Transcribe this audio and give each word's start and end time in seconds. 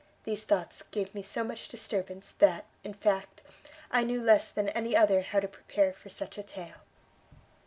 these 0.23 0.45
thoughts 0.45 0.81
gave 0.89 1.13
me 1.13 1.21
so 1.21 1.43
much 1.43 1.67
disturbance, 1.67 2.33
that, 2.39 2.65
in 2.83 2.91
fact, 2.91 3.43
I 3.91 4.03
knew 4.03 4.19
less 4.19 4.49
than 4.49 4.69
any 4.69 4.95
other 4.95 5.21
how 5.21 5.39
to 5.41 5.47
prepare 5.47 5.89
you 5.89 5.93
for 5.93 6.09
such 6.09 6.39
a 6.39 6.43
tale." 6.43 6.81